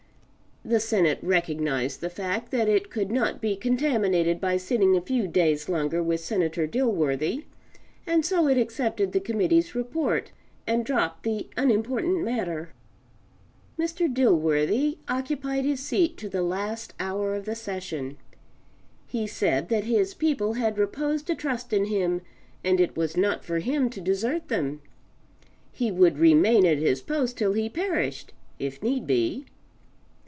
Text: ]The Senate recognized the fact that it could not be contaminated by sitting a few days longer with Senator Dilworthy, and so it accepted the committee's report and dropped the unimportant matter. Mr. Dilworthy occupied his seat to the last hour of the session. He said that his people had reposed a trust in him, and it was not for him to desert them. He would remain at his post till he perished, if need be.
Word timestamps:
]The 0.71 0.79
Senate 0.79 1.17
recognized 1.23 2.01
the 2.01 2.09
fact 2.09 2.51
that 2.51 2.69
it 2.69 2.91
could 2.91 3.09
not 3.09 3.41
be 3.41 3.55
contaminated 3.55 4.39
by 4.39 4.57
sitting 4.57 4.95
a 4.95 5.01
few 5.01 5.27
days 5.27 5.67
longer 5.67 6.03
with 6.03 6.19
Senator 6.19 6.67
Dilworthy, 6.67 7.45
and 8.05 8.23
so 8.23 8.47
it 8.47 8.59
accepted 8.59 9.11
the 9.11 9.19
committee's 9.19 9.73
report 9.73 10.31
and 10.67 10.85
dropped 10.85 11.23
the 11.23 11.47
unimportant 11.57 12.23
matter. 12.23 12.73
Mr. 13.79 14.07
Dilworthy 14.07 14.99
occupied 15.09 15.65
his 15.65 15.79
seat 15.79 16.15
to 16.17 16.29
the 16.29 16.43
last 16.43 16.93
hour 16.99 17.33
of 17.33 17.45
the 17.45 17.55
session. 17.55 18.17
He 19.07 19.25
said 19.25 19.67
that 19.69 19.85
his 19.85 20.13
people 20.13 20.53
had 20.53 20.77
reposed 20.77 21.27
a 21.31 21.35
trust 21.35 21.73
in 21.73 21.85
him, 21.85 22.21
and 22.63 22.79
it 22.79 22.95
was 22.95 23.17
not 23.17 23.43
for 23.43 23.57
him 23.57 23.89
to 23.89 23.99
desert 23.99 24.47
them. 24.47 24.81
He 25.71 25.89
would 25.91 26.19
remain 26.19 26.67
at 26.67 26.77
his 26.77 27.01
post 27.01 27.35
till 27.39 27.53
he 27.53 27.67
perished, 27.67 28.31
if 28.59 28.83
need 28.83 29.07
be. 29.07 29.47